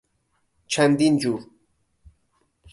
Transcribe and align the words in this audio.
چندین 0.67 1.17
جور.... 1.17 1.41